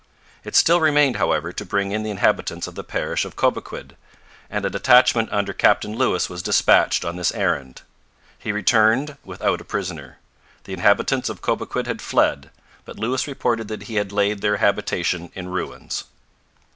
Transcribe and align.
It 0.43 0.55
still 0.55 0.81
remained, 0.81 1.17
however, 1.17 1.53
to 1.53 1.63
bring 1.63 1.91
in 1.91 2.01
the 2.01 2.09
inhabitants 2.09 2.65
of 2.65 2.73
the 2.73 2.83
parish 2.83 3.23
of 3.23 3.35
Cobequid, 3.35 3.95
and 4.49 4.65
a 4.65 4.69
detachment 4.71 5.29
under 5.31 5.53
Captain 5.53 5.95
Lewis 5.95 6.27
was 6.27 6.41
dispatched 6.41 7.05
on 7.05 7.17
this 7.17 7.31
errand. 7.35 7.83
He 8.39 8.51
returned 8.51 9.17
without 9.23 9.61
a 9.61 9.63
prisoner. 9.63 10.17
The 10.63 10.73
inhabitants 10.73 11.29
of 11.29 11.43
Cobequid 11.43 11.85
had 11.85 12.01
fled; 12.01 12.49
but 12.83 12.97
Lewis 12.97 13.27
reported 13.27 13.67
that 13.67 13.83
he 13.83 13.97
had 13.97 14.11
laid 14.11 14.41
their 14.41 14.57
habitations 14.57 15.29
in 15.35 15.49
ruins. 15.49 16.05